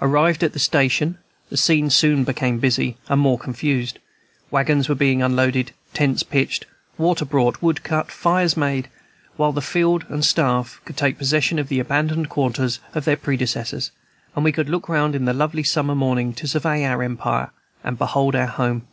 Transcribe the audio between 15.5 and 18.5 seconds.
summer morning to "survey our empire and behold our